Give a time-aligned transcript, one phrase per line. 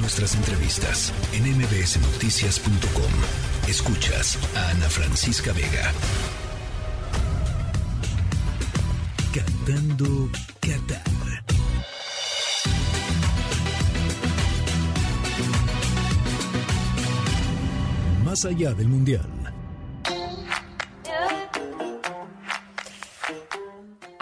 [0.00, 3.12] nuestras entrevistas en mbsnoticias.com.
[3.68, 5.92] Escuchas a Ana Francisca Vega.
[9.34, 10.30] Cantando
[10.60, 11.02] Qatar.
[18.24, 19.37] Más allá del Mundial.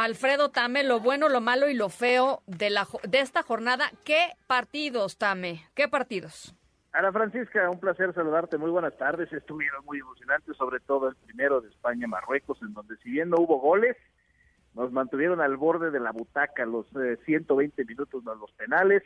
[0.07, 3.91] Alfredo Tame, lo bueno, lo malo y lo feo de, la, de esta jornada.
[4.05, 5.64] ¿Qué partidos, Tame?
[5.75, 6.55] ¿Qué partidos?
[6.93, 8.56] Ana Francisca, un placer saludarte.
[8.56, 9.33] Muy buenas tardes.
[9.33, 13.59] Estuvieron muy emocionantes, sobre todo el primero de España-Marruecos, en donde si bien no hubo
[13.59, 13.97] goles,
[14.74, 16.86] nos mantuvieron al borde de la butaca los
[17.25, 19.02] 120 eh, minutos más los penales.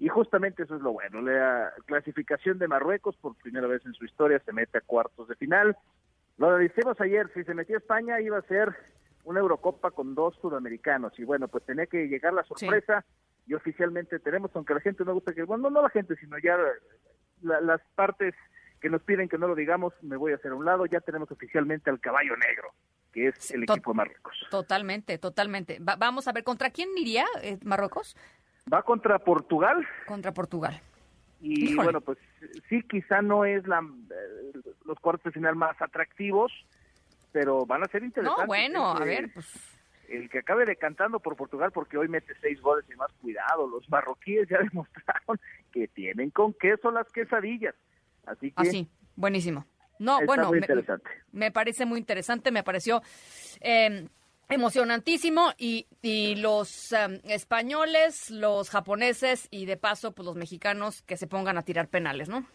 [0.00, 1.22] Y justamente eso es lo bueno.
[1.22, 5.36] La clasificación de Marruecos, por primera vez en su historia, se mete a cuartos de
[5.36, 5.76] final.
[6.38, 8.74] Lo decimos ayer, si se metía España iba a ser
[9.24, 13.04] una Eurocopa con dos sudamericanos y bueno, pues tenía que llegar la sorpresa
[13.46, 16.56] y oficialmente tenemos, aunque la gente no gusta que, bueno, no la gente, sino ya
[17.42, 18.34] las partes
[18.80, 21.00] que nos piden que no lo digamos, me voy a hacer a un lado, ya
[21.00, 22.72] tenemos oficialmente al caballo negro,
[23.12, 24.46] que es el equipo de Marruecos.
[24.50, 25.78] Totalmente, totalmente.
[25.80, 28.16] vamos a ver, ¿contra quién iría eh, Marruecos?
[28.72, 29.86] Va contra Portugal.
[30.06, 30.80] Contra Portugal.
[31.40, 32.18] Y bueno, pues
[32.68, 34.52] sí, quizá no es la, eh,
[34.84, 36.52] los cuartos de final más atractivos,
[37.32, 38.42] pero van a ser interesantes.
[38.42, 39.46] No, bueno, a ver, pues...
[40.08, 43.88] El que acabe decantando por Portugal, porque hoy mete seis goles y más cuidado, los
[43.88, 45.38] marroquíes ya demostraron
[45.72, 47.74] que tienen con queso las quesadillas.
[48.26, 48.54] Así que...
[48.56, 49.66] Así, ah, buenísimo.
[50.00, 50.50] No, bueno,
[51.30, 53.02] me, parece muy interesante, me pareció
[53.60, 54.08] eh,
[54.48, 61.18] emocionantísimo y, y los em, españoles, los japoneses y de paso, pues los mexicanos que
[61.18, 62.46] se pongan a tirar penales, ¿no?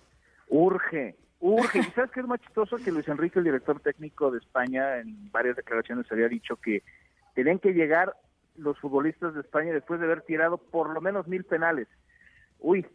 [0.49, 1.15] Urge,
[1.45, 1.79] urge.
[1.79, 2.77] ¿Y sabes qué es más chistoso?
[2.77, 6.83] Que Luis Enrique, el director técnico de España, en varias declaraciones había dicho que
[7.33, 8.15] tenían que llegar
[8.55, 11.87] los futbolistas de España después de haber tirado por lo menos mil penales.
[12.59, 12.85] Uy,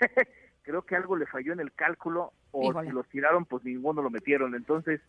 [0.62, 4.10] creo que algo le falló en el cálculo o si los tiraron, pues ninguno lo
[4.10, 4.54] metieron.
[4.54, 5.00] Entonces,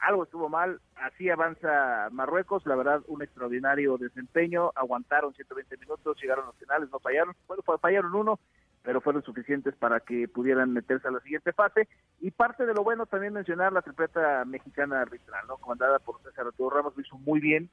[0.00, 0.80] algo estuvo mal.
[0.96, 2.66] Así avanza Marruecos.
[2.66, 4.70] La verdad, un extraordinario desempeño.
[4.74, 7.34] Aguantaron 120 minutos, llegaron a los finales, no fallaron.
[7.48, 8.38] Bueno, fallaron uno,
[8.82, 11.88] pero fueron suficientes para que pudieran meterse a la siguiente fase.
[12.20, 15.56] Y parte de lo bueno también mencionar la tripleta mexicana arbitral, ¿no?
[15.58, 17.70] Comandada por César Arturo Ramos, lo hizo muy bien.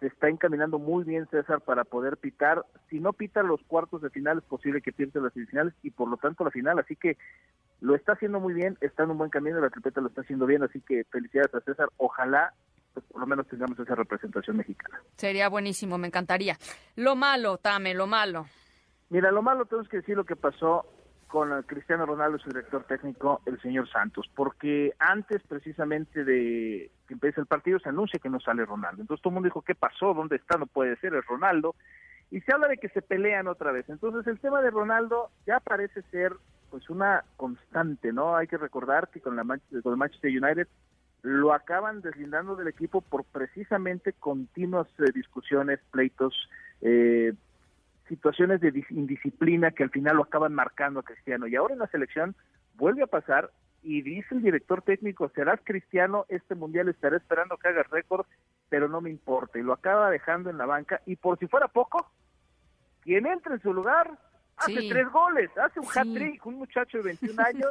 [0.00, 2.64] Se está encaminando muy bien César para poder pitar.
[2.90, 6.08] Si no pita los cuartos de final, es posible que pierda las semifinales y por
[6.08, 6.78] lo tanto la final.
[6.78, 7.16] Así que
[7.80, 10.46] lo está haciendo muy bien, está en un buen camino, la tripleta lo está haciendo
[10.46, 10.62] bien.
[10.62, 11.88] Así que felicidades a César.
[11.96, 12.52] Ojalá
[12.96, 15.00] pues, por lo menos tengamos esa representación mexicana.
[15.16, 16.56] Sería buenísimo, me encantaría.
[16.94, 18.46] Lo malo, Tame, lo malo.
[19.10, 20.84] Mira, lo malo tenemos que decir lo que pasó
[21.28, 27.40] con Cristiano Ronaldo, su director técnico, el señor Santos, porque antes precisamente de que empiece
[27.40, 29.02] el partido se anuncia que no sale Ronaldo.
[29.02, 30.14] Entonces todo el mundo dijo, ¿qué pasó?
[30.14, 30.56] ¿Dónde está?
[30.56, 31.74] No puede ser, es Ronaldo.
[32.30, 33.88] Y se habla de que se pelean otra vez.
[33.88, 36.34] Entonces el tema de Ronaldo ya parece ser
[36.70, 38.36] pues una constante, ¿no?
[38.36, 40.68] Hay que recordar que con, la con el Manchester United
[41.22, 46.34] lo acaban deslindando del equipo por precisamente continuas eh, discusiones, pleitos,
[46.82, 47.32] eh,
[48.08, 51.46] situaciones de indisciplina que al final lo acaban marcando a Cristiano.
[51.46, 52.34] Y ahora en la selección
[52.74, 53.50] vuelve a pasar
[53.82, 58.26] y dice el director técnico, serás Cristiano, este mundial estaré esperando que hagas récord,
[58.68, 59.58] pero no me importa.
[59.58, 62.10] Y lo acaba dejando en la banca y por si fuera poco,
[63.02, 64.18] quien entra en su lugar
[64.56, 67.70] hace tres goles, hace un hat-trick, un muchacho de 21 años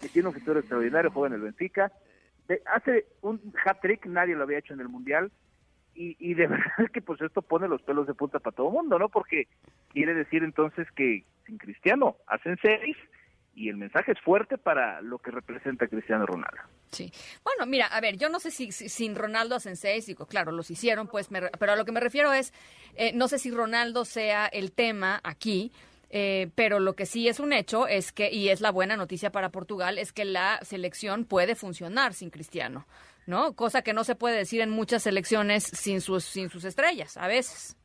[0.00, 1.90] que tiene un futuro extraordinario, juega en el Benfica,
[2.72, 5.32] hace un hat-trick, nadie lo había hecho en el mundial,
[5.96, 8.98] y, de verdad que pues esto pone los pelos de punta para todo el mundo,
[8.98, 9.08] ¿no?
[9.08, 9.48] Porque
[9.92, 12.96] quiere decir entonces que sin Cristiano hacen seis
[13.54, 16.60] y el mensaje es fuerte para lo que representa Cristiano Ronaldo.
[16.92, 17.10] Sí.
[17.42, 20.70] Bueno, mira, a ver, yo no sé si, sin Ronaldo hacen seis, digo, claro, los
[20.70, 22.52] hicieron, pues, pero a lo que me refiero es,
[22.96, 25.72] eh, no sé si Ronaldo sea el tema aquí,
[26.10, 29.32] eh, pero lo que sí es un hecho es que, y es la buena noticia
[29.32, 32.86] para Portugal, es que la selección puede funcionar sin Cristiano.
[33.26, 33.54] ¿No?
[33.54, 37.26] Cosa que no se puede decir en muchas selecciones sin sus, sin sus estrellas, a
[37.26, 37.76] veces.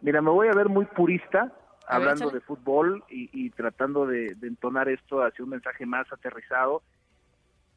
[0.00, 1.52] Mira, me voy a ver muy purista
[1.86, 6.82] hablando de fútbol y, tratando de, entonar esto hacia un mensaje más aterrizado.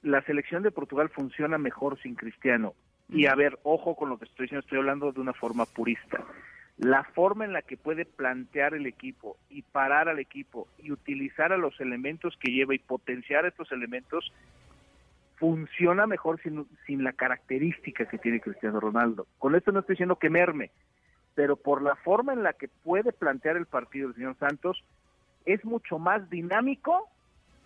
[0.02, 2.74] La selección de Portugal funciona mejor sin Cristiano.
[3.10, 6.24] Y a ver, ojo con lo que estoy diciendo, estoy hablando de una forma purista.
[6.78, 11.52] La forma en la que puede plantear el equipo y parar al equipo y utilizar
[11.52, 14.32] a los elementos que lleva y potenciar estos elementos
[15.38, 19.28] funciona mejor sin, sin la característica que tiene Cristiano Ronaldo.
[19.38, 20.72] Con esto no estoy diciendo que merme,
[21.36, 24.84] pero por la forma en la que puede plantear el partido el señor Santos,
[25.46, 27.08] es mucho más dinámico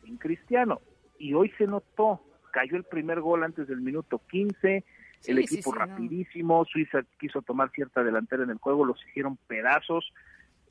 [0.06, 0.82] en Cristiano.
[1.18, 2.22] Y hoy se notó,
[2.52, 4.84] cayó el primer gol antes del minuto 15,
[5.28, 10.12] el equipo rapidísimo, Suiza quiso tomar cierta delantera en el juego, los hicieron pedazos.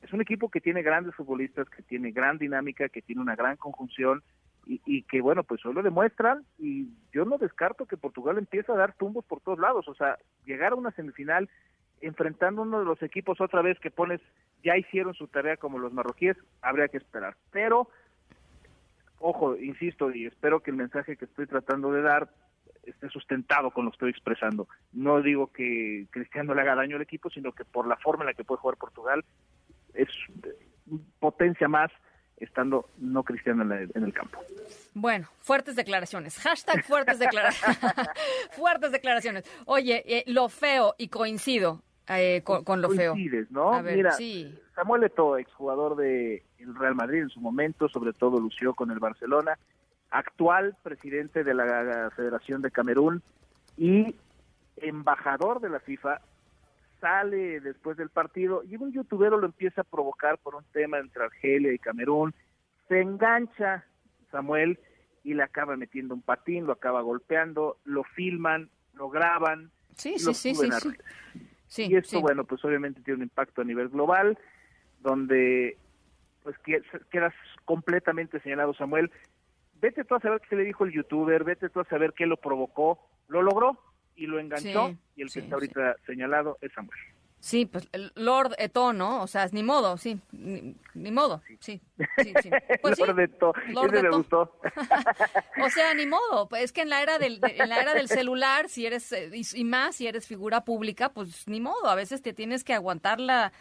[0.01, 3.55] es un equipo que tiene grandes futbolistas, que tiene gran dinámica, que tiene una gran
[3.55, 4.21] conjunción
[4.65, 8.75] y, que bueno, pues hoy lo demuestran y yo no descarto que Portugal empiece a
[8.75, 11.49] dar tumbos por todos lados, o sea, llegar a una semifinal
[11.99, 14.21] enfrentando uno de los equipos otra vez que pones,
[14.63, 17.35] ya hicieron su tarea como los marroquíes, habría que esperar.
[17.51, 17.89] Pero,
[19.19, 22.29] ojo, insisto, y espero que el mensaje que estoy tratando de dar
[22.83, 24.67] esté sustentado con lo que estoy expresando.
[24.91, 28.27] No digo que Cristiano le haga daño al equipo, sino que por la forma en
[28.27, 29.23] la que puede jugar Portugal,
[29.93, 30.09] es
[31.19, 31.91] potencia más
[32.41, 34.39] estando no cristiano en, el campo.
[34.93, 36.37] Bueno, fuertes declaraciones.
[36.39, 37.79] Hashtag fuertes declaraciones.
[38.51, 39.45] fuertes declaraciones.
[39.65, 43.15] Oye, eh, lo feo y coincido eh, con, lo feo.
[43.49, 43.81] ¿no?
[43.83, 44.15] Mira,
[44.75, 46.41] Samuel Eto'o, exjugador del
[46.75, 49.57] Real Madrid en su momento, sobre todo lució con el Barcelona,
[50.09, 53.21] actual presidente de la Federación de Camerún
[53.77, 54.15] y
[54.77, 56.21] embajador de la FIFA,
[57.01, 61.25] sale después del partido y un youtuber lo empieza a provocar por un tema entre
[61.25, 62.33] Argelia y Camerún.
[62.87, 63.83] Se engancha
[64.31, 64.79] Samuel
[65.23, 69.71] y le acaba metiendo un patín, lo acaba golpeando, lo filman, lo graban.
[69.95, 70.69] Sí, sí, sí, sí,
[71.67, 74.37] sí, Y esto, bueno, pues obviamente tiene un impacto a nivel global,
[75.01, 75.77] donde
[76.43, 76.55] pues
[77.09, 77.33] quedas
[77.65, 79.11] completamente señalado, Samuel.
[79.79, 82.37] Vete tú a saber qué le dijo el youtuber, vete tú a saber qué lo
[82.37, 82.99] provocó.
[83.27, 83.79] Lo logró,
[84.15, 86.99] y lo enganchó y el que está ahorita señalado es Samuel.
[87.41, 89.23] Sí, pues el Lord Eto, ¿no?
[89.23, 91.81] O sea, ni modo, sí, ni, modo, sí,
[92.17, 92.51] sí, sí.
[92.83, 94.17] Pues Lord Eto, Lord Eto.
[94.17, 94.59] gustó.
[95.65, 98.09] o sea, ni modo, pues es que en la era del, en la era del
[98.09, 102.21] celular, si eres, eh, y, más si eres figura pública, pues ni modo, a veces
[102.21, 103.51] te tienes que aguantar la,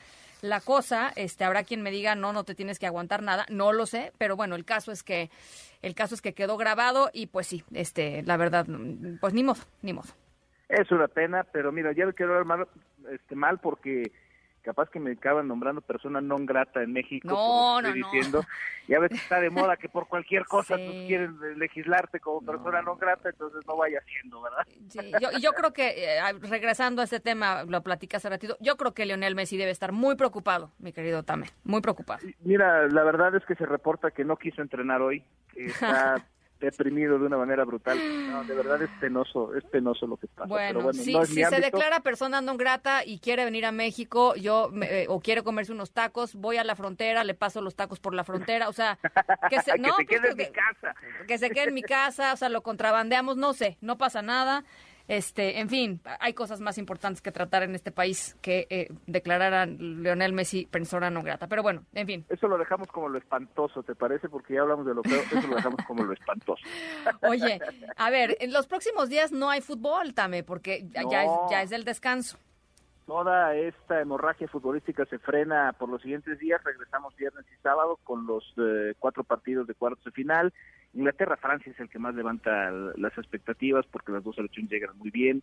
[0.43, 3.73] la cosa, este, habrá quien me diga, no, no te tienes que aguantar nada, no
[3.73, 5.31] lo sé, pero bueno, el caso es que,
[5.81, 8.67] el caso es que quedó grabado y pues sí, este, la verdad,
[9.23, 10.11] pues ni modo, ni modo.
[10.71, 12.69] Es una pena, pero mira, ya no quiero hablar mal,
[13.11, 14.13] este, mal porque
[14.63, 17.27] capaz que me acaban nombrando persona non grata en México.
[17.27, 18.45] No, no, diciendo.
[18.87, 22.83] Y a veces está de moda que por cualquier cosa tú quieres legislarte como persona
[22.83, 24.65] non grata, entonces no vaya siendo, ¿verdad?
[24.89, 28.77] Sí, yo, yo creo que, eh, regresando a este tema, lo platicas hace ratito, yo
[28.77, 32.21] creo que Lionel Messi debe estar muy preocupado, mi querido Tame, muy preocupado.
[32.41, 36.25] Mira, la verdad es que se reporta que no quiso entrenar hoy, que está
[36.61, 37.99] deprimido de una manera brutal.
[38.31, 40.47] No, de verdad es penoso, es penoso lo que pasa.
[40.47, 45.21] Bueno, si se declara persona no grata y quiere venir a México, yo eh, o
[45.21, 48.69] quiere comerse unos tacos, voy a la frontera, le paso los tacos por la frontera,
[48.69, 48.99] o sea,
[49.49, 50.95] que se, no, pues quede en mi casa.
[51.27, 54.65] Que se quede en mi casa, o sea, lo contrabandeamos, no sé, no pasa nada.
[55.11, 59.53] Este, en fin, hay cosas más importantes que tratar en este país que eh, declarar
[59.55, 61.49] a Leonel Messi persona no grata.
[61.49, 62.25] Pero bueno, en fin.
[62.29, 64.29] Eso lo dejamos como lo espantoso, ¿te parece?
[64.29, 66.63] Porque ya hablamos de lo feo, eso lo dejamos como lo espantoso.
[67.29, 67.61] Oye,
[67.97, 71.73] a ver, en los próximos días no hay fútbol, Tame, porque ya, es, ya es
[71.73, 72.39] el descanso
[73.07, 76.63] toda esta hemorragia futbolística se frena por los siguientes días.
[76.63, 80.53] Regresamos viernes y sábado con los eh, cuatro partidos de cuartos de final.
[80.95, 85.43] Inglaterra-Francia es el que más levanta las expectativas porque las dos selecciones llegan muy bien.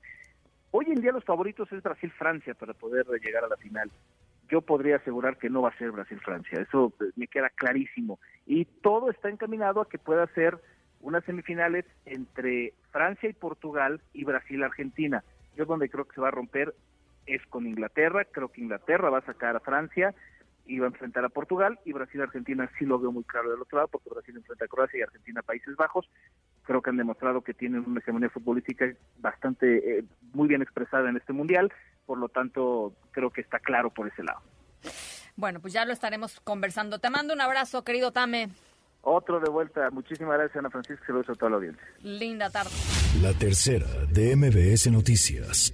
[0.72, 3.90] Hoy en día los favoritos es Brasil-Francia para poder llegar a la final.
[4.50, 8.20] Yo podría asegurar que no va a ser Brasil-Francia, eso eh, me queda clarísimo.
[8.46, 10.60] Y todo está encaminado a que pueda ser
[11.02, 15.24] unas semifinales entre Francia y Portugal y Brasil-Argentina.
[15.56, 16.74] Yo donde creo que se va a romper
[17.26, 20.14] es con Inglaterra, creo que Inglaterra va a sacar a Francia
[20.80, 23.88] va a enfrentar a Portugal y Brasil-Argentina sí lo veo muy claro del otro lado
[23.88, 26.10] porque Brasil enfrenta a Croacia y Argentina a Países Bajos.
[26.64, 28.86] Creo que han demostrado que tienen una hegemonía futbolística
[29.20, 31.72] bastante eh, muy bien expresada en este mundial,
[32.06, 34.42] por lo tanto creo que está claro por ese lado.
[35.38, 37.00] Bueno, pues ya lo estaremos conversando.
[37.00, 38.50] Te mando un abrazo, querido Tame.
[39.02, 39.90] Otro de vuelta.
[39.92, 41.06] Muchísimas gracias, Ana Francisca.
[41.06, 41.84] Se lo a toda la audiencia.
[42.02, 42.72] Linda tarde.
[43.22, 45.74] La tercera de MBS Noticias.